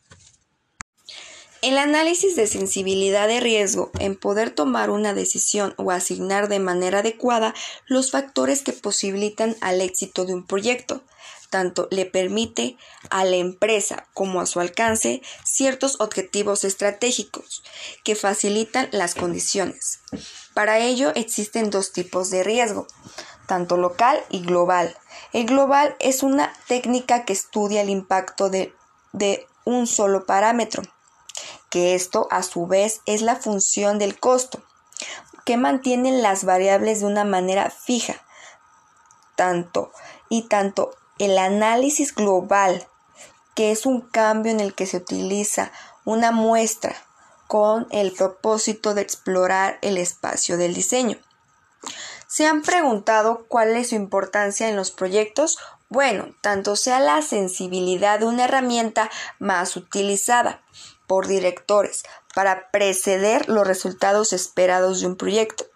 El 1.63 1.79
análisis 1.79 2.35
de 2.35 2.49
sensibilidad 2.49 3.29
de 3.29 3.39
riesgo 3.39 3.93
en 4.01 4.17
poder 4.17 4.51
tomar 4.51 4.91
una 4.91 5.15
decisión 5.15 5.75
o 5.77 5.93
asignar 5.93 6.49
de 6.49 6.59
manera 6.59 6.99
adecuada 6.99 7.55
los 7.87 8.11
factores 8.11 8.63
que 8.63 8.73
posibilitan 8.73 9.57
al 9.61 9.81
éxito 9.81 10.25
de 10.25 10.35
un 10.35 10.45
proyecto, 10.45 11.05
tanto 11.51 11.87
le 11.93 12.05
permite 12.05 12.77
a 13.11 13.25
la 13.25 13.37
empresa 13.37 14.09
como 14.13 14.41
a 14.41 14.47
su 14.47 14.59
alcance 14.59 15.23
ciertos 15.45 16.01
objetivos 16.01 16.65
estratégicos 16.65 17.63
que 18.03 18.17
facilitan 18.17 18.89
las 18.91 19.15
condiciones. 19.15 20.01
Para 20.55 20.81
ello 20.81 21.13
existen 21.15 21.71
dos 21.71 21.93
tipos 21.93 22.31
de 22.31 22.43
riesgo, 22.43 22.89
tanto 23.53 23.77
local 23.77 24.19
y 24.31 24.41
global. 24.41 24.97
El 25.35 25.45
global 25.45 25.95
es 25.99 26.23
una 26.23 26.55
técnica 26.69 27.27
que 27.27 27.35
estudia 27.35 27.83
el 27.83 27.91
impacto 27.91 28.49
de, 28.49 28.75
de 29.13 29.47
un 29.67 29.87
solo 29.87 30.25
parámetro, 30.25 30.83
que 31.69 31.95
esto 31.95 32.29
a 32.31 32.43
su 32.43 32.67
vez 32.67 33.03
es 33.05 33.21
la 33.21 33.37
función 33.37 33.99
del 33.99 34.19
costo, 34.19 34.63
que 35.45 35.59
mantiene 35.59 36.13
las 36.13 36.45
variables 36.45 37.01
de 37.01 37.05
una 37.05 37.25
manera 37.25 37.69
fija, 37.69 38.23
tanto 39.37 39.93
y 40.31 40.49
tanto 40.49 40.97
el 41.19 41.37
análisis 41.37 42.15
global, 42.15 42.89
que 43.55 43.71
es 43.71 43.85
un 43.85 44.01
cambio 44.01 44.51
en 44.51 44.61
el 44.61 44.75
que 44.75 44.87
se 44.87 44.97
utiliza 44.97 45.73
una 46.07 46.33
muestra 46.33 46.97
con 47.49 47.87
el 47.91 48.13
propósito 48.13 48.95
de 48.95 49.03
explorar 49.03 49.79
el 49.83 49.99
espacio 49.99 50.57
del 50.57 50.73
diseño. 50.73 51.19
¿Se 52.33 52.47
han 52.47 52.63
preguntado 52.63 53.45
cuál 53.47 53.77
es 53.77 53.91
su 53.91 53.95
importancia 53.95 54.71
en 54.71 54.75
los 54.75 54.91
proyectos? 54.91 55.59
Bueno, 55.91 56.35
tanto 56.41 56.77
sea 56.77 56.99
la 56.99 57.21
sensibilidad 57.21 58.21
de 58.21 58.25
una 58.25 58.47
herramienta 58.47 59.11
más 59.39 59.77
utilizada. 59.77 60.63
por 61.07 61.27
directores 61.27 62.05
para 62.35 62.71
preceder 62.71 63.51
los 63.51 63.67
resultados 63.67 64.33
esperados 64.33 65.01
de 65.01 65.09
un 65.09 65.17
proyecto. 65.17 65.67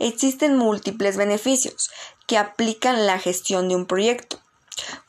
Existen 0.00 0.56
múltiples 0.56 1.16
beneficios 1.16 1.92
que 2.26 2.38
aplican 2.38 3.06
la 3.06 3.20
gestión 3.20 3.68
de 3.68 3.76
un 3.76 3.86
proyecto. 3.86 4.40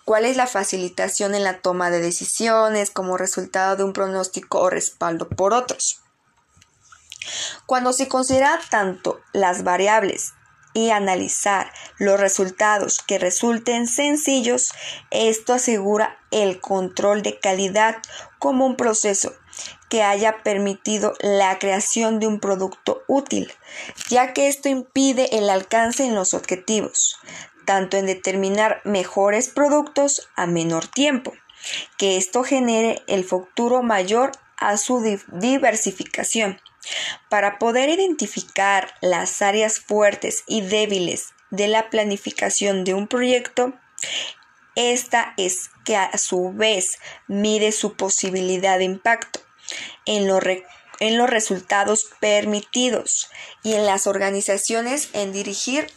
¿Cuál 0.05 0.25
es 0.25 0.37
la 0.37 0.45
facilitación 0.45 1.33
en 1.33 1.43
la 1.43 1.61
toma 1.61 1.89
de 1.89 1.99
decisiones 1.99 2.91
como 2.91 3.17
resultado 3.17 3.75
de 3.75 3.85
un 3.85 3.93
pronóstico 3.93 4.59
o 4.59 4.69
respaldo 4.69 5.27
por 5.29 5.53
otros? 5.53 6.01
Cuando 7.65 7.91
se 7.91 8.07
considera 8.07 8.59
tanto 8.69 9.19
las 9.33 9.63
variables 9.63 10.33
y 10.73 10.89
analizar 10.89 11.71
los 11.97 12.19
resultados 12.19 12.99
que 12.99 13.19
resulten 13.19 13.87
sencillos, 13.87 14.71
esto 15.09 15.53
asegura 15.53 16.17
el 16.31 16.59
control 16.59 17.21
de 17.21 17.39
calidad 17.39 17.97
como 18.39 18.65
un 18.65 18.75
proceso 18.75 19.33
que 19.89 20.03
haya 20.03 20.41
permitido 20.43 21.13
la 21.19 21.59
creación 21.59 22.19
de 22.19 22.27
un 22.27 22.39
producto 22.39 23.03
útil, 23.07 23.51
ya 24.09 24.33
que 24.33 24.47
esto 24.47 24.69
impide 24.69 25.37
el 25.37 25.49
alcance 25.49 26.05
en 26.05 26.15
los 26.15 26.33
objetivos, 26.33 27.17
tanto 27.65 27.97
en 27.97 28.05
determinar 28.05 28.81
mejores 28.85 29.49
productos 29.49 30.29
a 30.35 30.47
menor 30.47 30.87
tiempo, 30.87 31.33
que 31.97 32.15
esto 32.17 32.43
genere 32.43 33.03
el 33.07 33.25
futuro 33.25 33.83
mayor 33.83 34.31
a 34.57 34.77
su 34.77 35.03
diversificación 35.33 36.59
para 37.29 37.59
poder 37.59 37.89
identificar 37.89 38.93
las 39.01 39.41
áreas 39.41 39.79
fuertes 39.79 40.43
y 40.47 40.61
débiles 40.61 41.33
de 41.49 41.67
la 41.67 41.89
planificación 41.89 42.83
de 42.83 42.93
un 42.93 43.07
proyecto, 43.07 43.73
esta 44.75 45.33
es 45.37 45.69
que 45.83 45.97
a 45.97 46.17
su 46.17 46.53
vez 46.53 46.97
mide 47.27 47.71
su 47.71 47.95
posibilidad 47.95 48.77
de 48.77 48.85
impacto 48.85 49.41
en, 50.05 50.29
en 50.99 51.17
los 51.17 51.29
resultados 51.29 52.09
permitidos 52.19 53.29
y 53.63 53.73
en 53.73 53.85
las 53.85 54.07
organizaciones 54.07 55.09
en 55.13 55.33
dirigir 55.33 55.91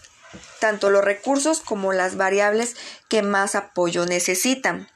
tanto 0.59 0.91
los 0.91 1.05
recursos 1.05 1.61
como 1.61 1.93
las 1.93 2.17
variables 2.17 2.77
que 3.09 3.23
más 3.23 3.55
apoyo 3.55 4.07
necesitan. 4.07 4.89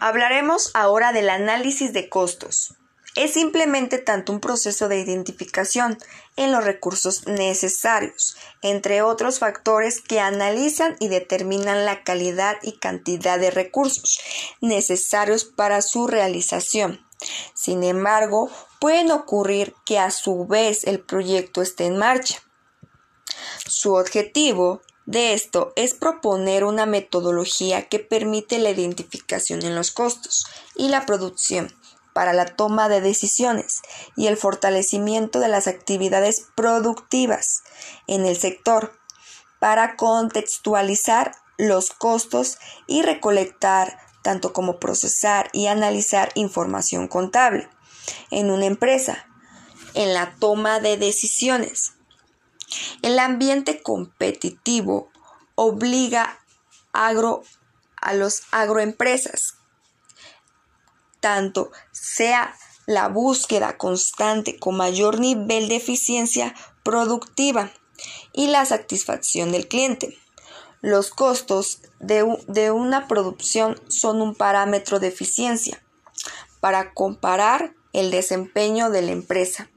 Hablaremos 0.00 0.72
ahora 0.74 1.12
del 1.12 1.30
análisis 1.30 1.92
de 1.92 2.08
costos. 2.08 2.74
Es 3.14 3.34
simplemente 3.34 3.98
tanto 3.98 4.32
un 4.32 4.40
proceso 4.40 4.88
de 4.88 4.98
identificación 4.98 5.98
en 6.36 6.50
los 6.50 6.64
recursos 6.64 7.26
necesarios, 7.26 8.36
entre 8.62 9.02
otros 9.02 9.38
factores 9.38 10.00
que 10.00 10.18
analizan 10.18 10.96
y 10.98 11.08
determinan 11.08 11.84
la 11.84 12.04
calidad 12.04 12.56
y 12.62 12.78
cantidad 12.78 13.38
de 13.38 13.50
recursos 13.50 14.18
necesarios 14.62 15.44
para 15.44 15.82
su 15.82 16.06
realización. 16.06 17.06
Sin 17.54 17.84
embargo, 17.84 18.50
pueden 18.80 19.10
ocurrir 19.10 19.74
que 19.84 19.98
a 19.98 20.10
su 20.10 20.46
vez 20.46 20.84
el 20.84 20.98
proyecto 20.98 21.60
esté 21.60 21.84
en 21.84 21.98
marcha. 21.98 22.42
Su 23.66 23.94
objetivo 23.94 24.80
de 25.04 25.34
esto 25.34 25.74
es 25.76 25.92
proponer 25.92 26.64
una 26.64 26.86
metodología 26.86 27.88
que 27.88 27.98
permite 27.98 28.58
la 28.58 28.70
identificación 28.70 29.62
en 29.64 29.74
los 29.74 29.90
costos 29.90 30.46
y 30.76 30.88
la 30.88 31.04
producción 31.04 31.74
para 32.12 32.32
la 32.32 32.46
toma 32.46 32.88
de 32.88 33.00
decisiones 33.00 33.82
y 34.16 34.26
el 34.26 34.36
fortalecimiento 34.36 35.40
de 35.40 35.48
las 35.48 35.66
actividades 35.66 36.46
productivas 36.54 37.62
en 38.06 38.26
el 38.26 38.36
sector 38.36 38.98
para 39.58 39.96
contextualizar 39.96 41.32
los 41.58 41.90
costos 41.90 42.58
y 42.86 43.02
recolectar 43.02 43.98
tanto 44.22 44.52
como 44.52 44.78
procesar 44.78 45.48
y 45.52 45.66
analizar 45.66 46.30
información 46.34 47.08
contable 47.08 47.68
en 48.30 48.50
una 48.50 48.66
empresa, 48.66 49.26
en 49.94 50.14
la 50.14 50.34
toma 50.38 50.80
de 50.80 50.96
decisiones. 50.96 51.94
El 53.02 53.18
ambiente 53.18 53.82
competitivo 53.82 55.10
obliga 55.54 56.38
a 56.92 57.12
los 57.12 58.42
agroempresas 58.50 59.58
tanto 61.22 61.70
sea 61.92 62.54
la 62.84 63.08
búsqueda 63.08 63.78
constante 63.78 64.58
con 64.58 64.76
mayor 64.76 65.20
nivel 65.20 65.68
de 65.68 65.76
eficiencia 65.76 66.54
productiva 66.82 67.72
y 68.32 68.48
la 68.48 68.66
satisfacción 68.66 69.52
del 69.52 69.68
cliente. 69.68 70.18
Los 70.80 71.10
costos 71.10 71.80
de, 72.00 72.26
de, 72.48 72.72
una 72.72 73.06
producción 73.06 73.80
son 73.88 74.20
un 74.20 74.34
parámetro 74.34 74.98
de 74.98 75.08
eficiencia 75.08 75.80
para 76.60 76.92
comparar 76.92 77.74
el 77.92 78.10
desempeño 78.10 78.90
de 78.90 79.02
la 79.02 79.12
empresa 79.12 79.70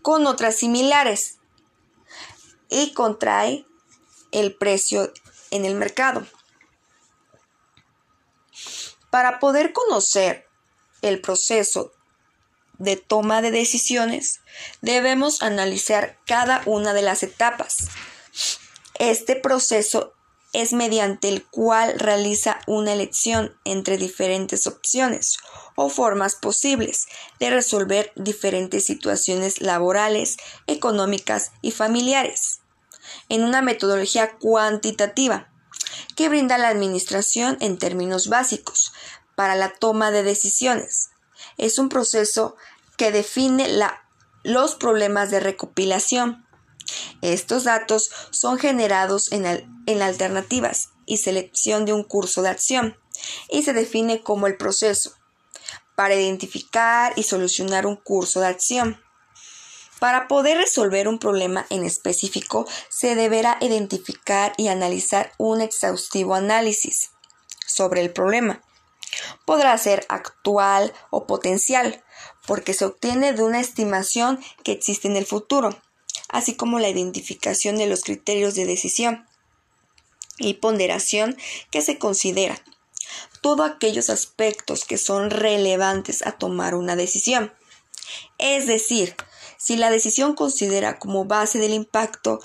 con 0.00 0.26
otras 0.26 0.56
similares 0.56 1.38
y 2.70 2.94
contrae 2.94 3.66
el 4.30 4.54
precio 4.56 5.12
en 5.50 5.66
el 5.66 5.74
mercado. 5.74 6.26
Para 9.10 9.38
poder 9.38 9.74
conocer 9.74 10.48
el 11.02 11.20
proceso 11.20 11.92
de 12.78 12.96
toma 12.96 13.42
de 13.42 13.50
decisiones, 13.50 14.40
debemos 14.80 15.42
analizar 15.42 16.18
cada 16.26 16.62
una 16.66 16.94
de 16.94 17.02
las 17.02 17.22
etapas. 17.22 17.88
Este 18.98 19.36
proceso 19.36 20.14
es 20.52 20.72
mediante 20.72 21.28
el 21.28 21.44
cual 21.44 21.98
realiza 21.98 22.60
una 22.66 22.92
elección 22.92 23.56
entre 23.64 23.96
diferentes 23.96 24.66
opciones 24.66 25.38
o 25.76 25.88
formas 25.88 26.34
posibles 26.34 27.06
de 27.40 27.50
resolver 27.50 28.12
diferentes 28.16 28.84
situaciones 28.84 29.62
laborales, 29.62 30.36
económicas 30.66 31.52
y 31.62 31.70
familiares, 31.70 32.60
en 33.28 33.44
una 33.44 33.62
metodología 33.62 34.36
cuantitativa 34.38 35.48
que 36.16 36.28
brinda 36.28 36.58
la 36.58 36.68
administración 36.68 37.56
en 37.60 37.78
términos 37.78 38.28
básicos, 38.28 38.92
para 39.34 39.54
la 39.54 39.70
toma 39.70 40.10
de 40.10 40.22
decisiones. 40.22 41.10
Es 41.58 41.78
un 41.78 41.88
proceso 41.88 42.56
que 42.96 43.10
define 43.10 43.68
los 44.42 44.74
problemas 44.74 45.30
de 45.30 45.40
recopilación. 45.40 46.46
Estos 47.20 47.64
datos 47.64 48.10
son 48.30 48.58
generados 48.58 49.32
en, 49.32 49.46
en 49.86 50.02
alternativas 50.02 50.90
y 51.06 51.18
selección 51.18 51.84
de 51.84 51.92
un 51.92 52.04
curso 52.04 52.42
de 52.42 52.50
acción 52.50 52.96
y 53.48 53.62
se 53.62 53.72
define 53.72 54.22
como 54.22 54.46
el 54.46 54.56
proceso 54.56 55.12
para 55.94 56.14
identificar 56.14 57.12
y 57.16 57.22
solucionar 57.22 57.86
un 57.86 57.96
curso 57.96 58.40
de 58.40 58.46
acción. 58.46 59.00
Para 60.00 60.26
poder 60.26 60.58
resolver 60.58 61.06
un 61.06 61.20
problema 61.20 61.64
en 61.70 61.84
específico, 61.84 62.66
se 62.88 63.14
deberá 63.14 63.58
identificar 63.60 64.52
y 64.56 64.66
analizar 64.66 65.32
un 65.38 65.60
exhaustivo 65.60 66.34
análisis 66.34 67.10
sobre 67.66 68.00
el 68.00 68.12
problema 68.12 68.62
Podrá 69.44 69.76
ser 69.78 70.06
actual 70.08 70.92
o 71.10 71.26
potencial, 71.26 72.02
porque 72.46 72.74
se 72.74 72.84
obtiene 72.84 73.32
de 73.32 73.42
una 73.42 73.60
estimación 73.60 74.40
que 74.64 74.72
existe 74.72 75.08
en 75.08 75.16
el 75.16 75.26
futuro, 75.26 75.80
así 76.28 76.54
como 76.54 76.78
la 76.78 76.88
identificación 76.88 77.76
de 77.76 77.86
los 77.86 78.02
criterios 78.02 78.54
de 78.54 78.66
decisión 78.66 79.26
y 80.38 80.54
ponderación 80.54 81.36
que 81.70 81.82
se 81.82 81.98
consideran. 81.98 82.58
Todos 83.40 83.70
aquellos 83.70 84.08
aspectos 84.08 84.84
que 84.84 84.96
son 84.96 85.30
relevantes 85.30 86.24
a 86.26 86.32
tomar 86.32 86.74
una 86.74 86.96
decisión. 86.96 87.52
Es 88.38 88.66
decir, 88.66 89.14
si 89.58 89.76
la 89.76 89.90
decisión 89.90 90.34
considera 90.34 90.98
como 90.98 91.24
base 91.24 91.58
del 91.58 91.74
impacto 91.74 92.40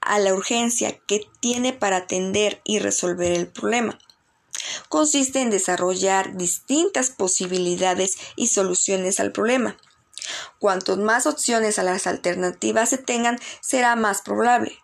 a 0.00 0.18
la 0.18 0.34
urgencia 0.34 0.98
que 1.06 1.26
tiene 1.40 1.72
para 1.72 1.98
atender 1.98 2.60
y 2.64 2.80
resolver 2.80 3.32
el 3.32 3.48
problema 3.48 3.98
consiste 4.88 5.40
en 5.40 5.50
desarrollar 5.50 6.36
distintas 6.36 7.10
posibilidades 7.10 8.16
y 8.36 8.48
soluciones 8.48 9.20
al 9.20 9.32
problema. 9.32 9.76
Cuantos 10.58 10.98
más 10.98 11.26
opciones 11.26 11.78
a 11.78 11.82
las 11.82 12.06
alternativas 12.06 12.90
se 12.90 12.98
tengan, 12.98 13.38
será 13.60 13.96
más 13.96 14.22
probable. 14.22 14.78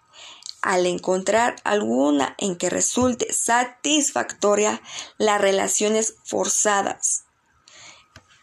Al 0.61 0.87
encontrar 0.87 1.57
alguna 1.63 2.35
en 2.39 2.57
que 2.57 2.69
resulte 2.69 3.33
satisfactoria, 3.33 4.83
las 5.17 5.41
relaciones 5.41 6.17
forzadas 6.25 7.25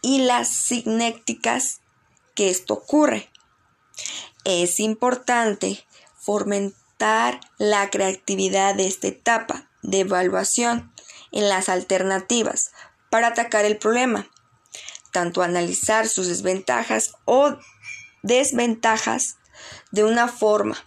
y 0.00 0.18
las 0.18 0.48
cinéticas 0.48 1.80
que 2.34 2.48
esto 2.48 2.74
ocurre. 2.74 3.30
Es 4.44 4.80
importante 4.80 5.84
fomentar 6.18 7.40
la 7.58 7.90
creatividad 7.90 8.74
de 8.74 8.86
esta 8.86 9.08
etapa 9.08 9.68
de 9.82 10.00
evaluación 10.00 10.92
en 11.36 11.50
las 11.50 11.68
alternativas 11.68 12.70
para 13.10 13.28
atacar 13.28 13.66
el 13.66 13.76
problema, 13.76 14.26
tanto 15.12 15.42
analizar 15.42 16.08
sus 16.08 16.28
desventajas 16.28 17.12
o 17.26 17.56
desventajas 18.22 19.36
de 19.90 20.02
una 20.04 20.28
forma 20.28 20.82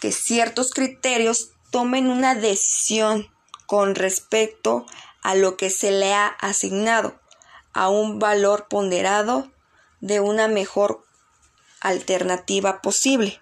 que 0.00 0.10
ciertos 0.10 0.70
criterios 0.70 1.50
tomen 1.70 2.08
una 2.08 2.34
decisión 2.34 3.30
con 3.66 3.94
respecto 3.94 4.86
a 5.22 5.34
lo 5.34 5.58
que 5.58 5.68
se 5.68 5.90
le 5.90 6.14
ha 6.14 6.28
asignado 6.28 7.20
a 7.74 7.90
un 7.90 8.18
valor 8.18 8.68
ponderado 8.68 9.52
de 10.00 10.20
una 10.20 10.48
mejor 10.48 11.04
alternativa 11.80 12.80
posible. 12.80 13.41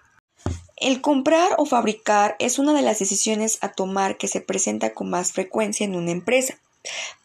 El 0.81 0.99
comprar 0.99 1.53
o 1.59 1.67
fabricar 1.67 2.35
es 2.39 2.57
una 2.57 2.73
de 2.73 2.81
las 2.81 2.97
decisiones 2.97 3.59
a 3.61 3.71
tomar 3.71 4.17
que 4.17 4.27
se 4.27 4.41
presenta 4.41 4.95
con 4.95 5.11
más 5.11 5.31
frecuencia 5.31 5.85
en 5.85 5.95
una 5.95 6.09
empresa. 6.09 6.57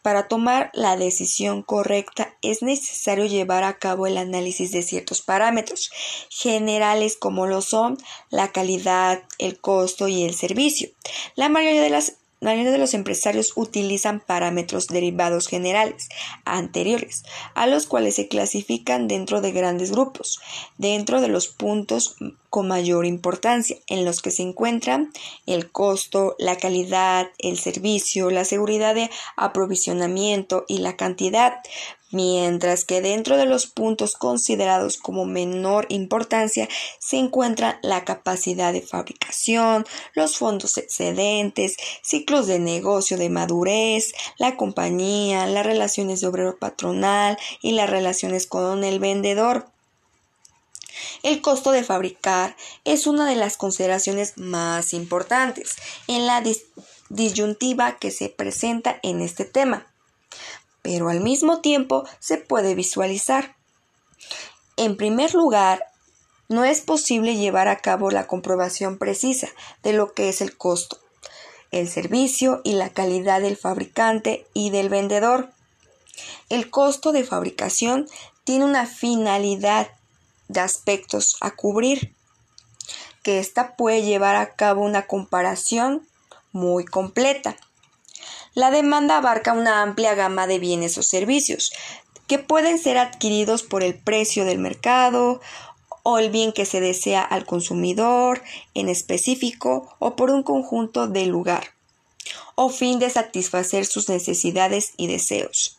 Para 0.03 0.27
tomar 0.27 0.69
la 0.75 0.95
decisión 0.95 1.63
correcta 1.63 2.35
es 2.43 2.61
necesario 2.61 3.25
llevar 3.25 3.63
a 3.63 3.79
cabo 3.79 4.05
el 4.05 4.19
análisis 4.19 4.71
de 4.71 4.83
ciertos 4.83 5.23
parámetros 5.23 5.89
generales 6.29 7.17
como 7.17 7.47
lo 7.47 7.63
son 7.63 7.97
la 8.29 8.51
calidad, 8.51 9.23
el 9.39 9.59
costo 9.59 10.07
y 10.07 10.23
el 10.23 10.35
servicio. 10.35 10.89
La 11.33 11.49
mayoría 11.49 11.81
de 11.81 11.89
las 11.89 12.17
la 12.39 12.51
mayoría 12.51 12.71
de 12.71 12.77
los 12.77 12.93
empresarios 12.93 13.53
utilizan 13.55 14.19
parámetros 14.19 14.87
derivados 14.87 15.47
generales 15.47 16.07
anteriores, 16.45 17.23
a 17.55 17.65
los 17.65 17.87
cuales 17.87 18.15
se 18.15 18.27
clasifican 18.27 19.07
dentro 19.07 19.41
de 19.41 19.51
grandes 19.51 19.91
grupos, 19.91 20.39
dentro 20.77 21.19
de 21.19 21.29
los 21.29 21.47
puntos 21.47 22.15
con 22.49 22.67
mayor 22.67 23.05
importancia, 23.05 23.77
en 23.87 24.05
los 24.05 24.21
que 24.21 24.31
se 24.31 24.43
encuentran 24.43 25.11
el 25.45 25.71
costo, 25.71 26.35
la 26.37 26.57
calidad, 26.57 27.27
el 27.39 27.57
servicio, 27.57 28.29
la 28.29 28.45
seguridad 28.45 28.95
de 28.95 29.09
aprovisionamiento 29.35 30.65
y 30.67 30.77
la 30.77 30.95
cantidad, 30.95 31.55
mientras 32.11 32.85
que 32.85 33.01
dentro 33.01 33.37
de 33.37 33.45
los 33.45 33.67
puntos 33.67 34.13
considerados 34.13 34.97
como 34.97 35.25
menor 35.25 35.85
importancia 35.89 36.67
se 36.99 37.17
encuentra 37.17 37.79
la 37.81 38.05
capacidad 38.05 38.73
de 38.73 38.81
fabricación, 38.81 39.85
los 40.13 40.37
fondos 40.37 40.77
excedentes, 40.77 41.77
ciclos 42.01 42.47
de 42.47 42.59
negocio 42.59 43.17
de 43.17 43.29
madurez, 43.29 44.13
la 44.37 44.55
compañía, 44.55 45.45
las 45.47 45.65
relaciones 45.65 46.21
de 46.21 46.27
obrero 46.27 46.57
patronal 46.57 47.37
y 47.61 47.71
las 47.71 47.89
relaciones 47.89 48.47
con 48.47 48.83
el 48.83 48.99
vendedor. 48.99 49.67
El 51.21 51.41
costo 51.41 51.71
de 51.71 51.83
fabricar 51.83 52.55
es 52.83 53.05
una 53.05 53.29
de 53.29 53.35
las 53.35 53.57
consideraciones 53.57 54.37
más 54.37 54.93
importantes 54.93 55.75
en 56.07 56.25
la 56.25 56.43
disyuntiva 57.09 57.97
que 57.99 58.09
se 58.11 58.29
presenta 58.29 58.99
en 59.03 59.21
este 59.21 59.45
tema 59.45 59.87
pero 60.87 61.09
al 61.09 61.19
mismo 61.19 61.59
tiempo 61.59 62.07
se 62.19 62.37
puede 62.37 62.73
visualizar. 62.73 63.57
En 64.77 64.95
primer 64.95 65.33
lugar, 65.35 65.83
no 66.47 66.63
es 66.63 66.79
posible 66.79 67.35
llevar 67.35 67.67
a 67.67 67.79
cabo 67.79 68.09
la 68.09 68.25
comprobación 68.25 68.97
precisa 68.97 69.49
de 69.83 69.91
lo 69.91 70.13
que 70.13 70.29
es 70.29 70.39
el 70.39 70.55
costo, 70.55 70.97
el 71.71 71.89
servicio 71.89 72.61
y 72.63 72.71
la 72.71 72.91
calidad 72.91 73.41
del 73.41 73.57
fabricante 73.57 74.47
y 74.53 74.69
del 74.69 74.87
vendedor. 74.87 75.49
El 76.47 76.69
costo 76.69 77.11
de 77.11 77.25
fabricación 77.25 78.07
tiene 78.45 78.63
una 78.63 78.85
finalidad 78.85 79.89
de 80.47 80.61
aspectos 80.61 81.35
a 81.41 81.51
cubrir, 81.51 82.15
que 83.23 83.39
ésta 83.39 83.75
puede 83.75 84.03
llevar 84.03 84.37
a 84.37 84.55
cabo 84.55 84.85
una 84.85 85.05
comparación 85.05 86.07
muy 86.53 86.85
completa 86.85 87.57
la 88.57 88.71
demanda 88.71 89.17
abarca 89.17 89.53
una 89.53 89.83
amplia 89.83 90.15
gama 90.15 90.47
de 90.47 90.57
bienes 90.57 90.97
o 90.97 91.03
servicios 91.03 91.71
que 92.25 92.39
pueden 92.39 92.79
ser 92.79 92.97
adquiridos 92.97 93.61
por 93.61 93.83
el 93.83 93.93
precio 93.93 94.45
del 94.45 94.57
mercado 94.57 95.41
o 96.01 96.17
el 96.17 96.31
bien 96.31 96.51
que 96.51 96.65
se 96.65 96.81
desea 96.81 97.21
al 97.21 97.45
consumidor 97.45 98.41
en 98.73 98.89
específico 98.89 99.95
o 99.99 100.15
por 100.15 100.31
un 100.31 100.41
conjunto 100.41 101.07
de 101.07 101.27
lugar 101.27 101.75
o 102.55 102.69
fin 102.69 102.97
de 102.97 103.11
satisfacer 103.11 103.85
sus 103.85 104.09
necesidades 104.09 104.93
y 104.97 105.05
deseos. 105.05 105.76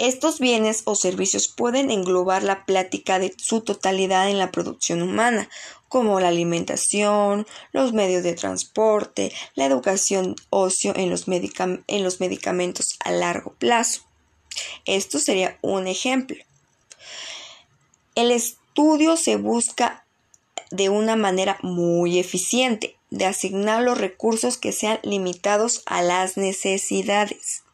Estos 0.00 0.38
bienes 0.38 0.80
o 0.86 0.94
servicios 0.94 1.48
pueden 1.48 1.90
englobar 1.90 2.42
la 2.42 2.64
plática 2.64 3.18
de 3.18 3.34
su 3.36 3.60
totalidad 3.60 4.30
en 4.30 4.38
la 4.38 4.50
producción 4.50 5.02
humana, 5.02 5.50
como 5.90 6.20
la 6.20 6.28
alimentación, 6.28 7.46
los 7.72 7.92
medios 7.92 8.22
de 8.22 8.32
transporte, 8.32 9.30
la 9.56 9.66
educación, 9.66 10.36
ocio 10.48 10.94
en 10.96 11.10
los, 11.10 11.26
en 11.28 12.02
los 12.02 12.18
medicamentos 12.18 12.96
a 13.04 13.10
largo 13.10 13.52
plazo. 13.58 14.00
Esto 14.86 15.18
sería 15.18 15.58
un 15.60 15.86
ejemplo. 15.86 16.42
El 18.14 18.30
estudio 18.30 19.18
se 19.18 19.36
busca 19.36 20.06
de 20.70 20.88
una 20.88 21.14
manera 21.14 21.58
muy 21.60 22.18
eficiente 22.18 22.96
de 23.10 23.26
asignar 23.26 23.82
los 23.82 23.98
recursos 23.98 24.56
que 24.56 24.72
sean 24.72 24.98
limitados 25.02 25.82
a 25.84 26.00
las 26.00 26.38
necesidades. 26.38 27.64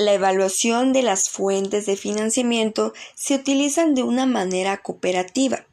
La 0.00 0.12
evaluación 0.12 0.92
de 0.92 1.02
las 1.02 1.28
fuentes 1.28 1.84
de 1.84 1.96
financiamiento 1.96 2.92
se 3.16 3.34
utilizan 3.34 3.96
de 3.96 4.04
una 4.04 4.26
manera 4.26 4.76
cooperativa, 4.76 5.66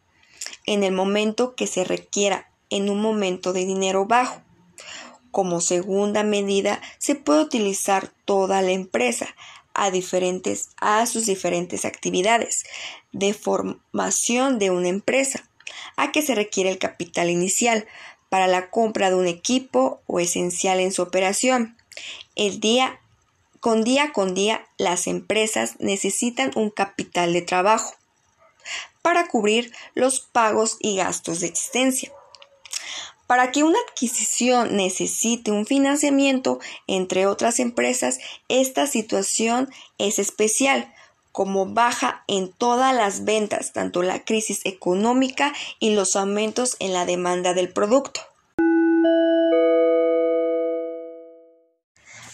en 0.66 0.84
el 0.84 0.94
momento 0.94 1.54
que 1.54 1.68
se 1.68 1.84
requiera, 1.84 2.50
en 2.72 2.90
un 2.90 3.04
momento 3.04 3.54
de 3.54 3.68
dinero 3.68 4.08
bajo. 4.08 4.42
Como 5.30 5.62
segunda 5.62 6.24
medida, 6.24 6.82
se 6.98 7.14
puede 7.14 7.44
utilizar 7.44 8.12
toda 8.26 8.64
la 8.64 8.72
empresa 8.72 9.28
a, 9.76 9.92
diferentes, 9.92 10.70
a 10.82 11.06
sus 11.06 11.28
diferentes 11.28 11.86
actividades 11.86 12.64
de 13.12 13.36
formación 13.36 14.58
de 14.58 14.72
una 14.72 14.88
empresa, 14.88 15.48
a 15.98 16.12
que 16.12 16.24
se 16.24 16.34
requiere 16.34 16.72
el 16.72 16.80
capital 16.80 17.30
inicial 17.30 17.86
para 18.30 18.48
la 18.48 18.72
compra 18.72 19.12
de 19.12 19.18
un 19.18 19.28
equipo 19.28 20.02
o 20.08 20.20
esencial 20.20 20.80
en 20.80 20.92
su 20.92 21.04
operación. 21.04 21.78
El 22.36 22.60
día 22.60 23.00
con 23.66 23.84
día 23.84 24.14
con 24.14 24.36
día 24.36 24.64
las 24.78 25.08
empresas 25.08 25.78
necesitan 25.80 26.52
un 26.54 26.70
capital 26.70 27.34
de 27.34 27.42
trabajo 27.42 27.96
para 29.02 29.28
cubrir 29.28 29.74
los 29.96 30.20
pagos 30.20 30.78
y 30.80 30.98
gastos 30.98 31.40
de 31.40 31.48
existencia. 31.48 32.12
Para 33.26 33.52
que 33.52 33.64
una 33.64 33.80
adquisición 33.90 34.78
necesite 34.78 35.50
un 35.50 35.66
financiamiento 35.66 36.60
entre 36.86 37.26
otras 37.26 37.60
empresas, 37.60 38.20
esta 38.50 38.86
situación 38.86 39.74
es 39.98 40.20
especial, 40.20 40.94
como 41.32 41.66
baja 41.66 42.24
en 42.28 42.54
todas 42.54 42.94
las 42.94 43.26
ventas, 43.26 43.74
tanto 43.74 44.04
la 44.04 44.24
crisis 44.24 44.62
económica 44.66 45.54
y 45.80 45.96
los 45.96 46.16
aumentos 46.16 46.78
en 46.78 46.94
la 46.94 47.08
demanda 47.08 47.56
del 47.56 47.74
producto. 47.74 48.22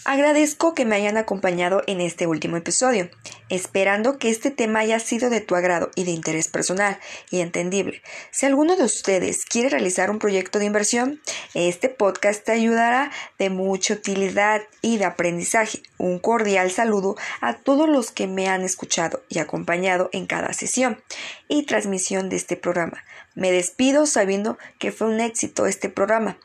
Agradezco 0.04 0.74
que 0.74 0.84
me 0.84 0.96
hayan 0.96 1.16
acompañado 1.16 1.84
en 1.86 2.00
este 2.00 2.26
último 2.26 2.56
episodio, 2.56 3.08
esperando 3.48 4.18
que 4.18 4.30
este 4.30 4.50
tema 4.50 4.80
haya 4.80 4.98
sido 4.98 5.30
de 5.30 5.40
tu 5.40 5.54
agrado 5.54 5.92
y 5.94 6.02
de 6.02 6.10
interés 6.10 6.48
personal 6.48 6.98
y 7.30 7.40
entendible. 7.40 8.02
Si 8.32 8.44
alguno 8.44 8.74
de 8.74 8.82
ustedes 8.82 9.44
quiere 9.44 9.68
realizar 9.68 10.10
un 10.10 10.18
proyecto 10.18 10.58
de 10.58 10.64
inversión, 10.64 11.20
este 11.54 11.88
podcast 11.88 12.44
te 12.44 12.50
ayudará 12.50 13.12
de 13.38 13.48
mucha 13.50 13.94
utilidad 13.94 14.62
y 14.80 14.98
de 14.98 15.04
aprendizaje. 15.04 15.84
Un 15.98 16.18
cordial 16.18 16.72
saludo 16.72 17.14
a 17.40 17.58
todos 17.58 17.88
los 17.88 18.10
que 18.10 18.26
me 18.26 18.48
han 18.48 18.62
escuchado 18.62 19.22
y 19.28 19.38
acompañado 19.38 20.10
en 20.12 20.26
cada 20.26 20.52
sesión 20.52 21.00
y 21.46 21.62
transmisión 21.62 22.28
de 22.28 22.36
este 22.36 22.56
programa. 22.56 23.04
Me 23.36 23.52
despido 23.52 24.06
sabiendo 24.06 24.58
que 24.80 24.90
fue 24.90 25.06
un 25.06 25.20
éxito 25.20 25.66
este 25.66 25.88
programa 25.88 26.38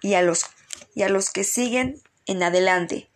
y 0.00 0.14
a 0.14 0.22
los, 0.22 0.46
y 0.94 1.02
a 1.02 1.10
los 1.10 1.30
que 1.30 1.44
siguen 1.44 2.00
en 2.26 2.42
adelante. 2.42 3.08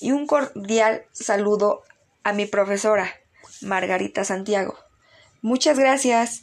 Y 0.00 0.12
un 0.12 0.26
cordial 0.26 1.04
saludo 1.12 1.82
a 2.22 2.32
mi 2.32 2.46
profesora, 2.46 3.14
Margarita 3.62 4.24
Santiago. 4.24 4.76
Muchas 5.42 5.78
gracias. 5.78 6.42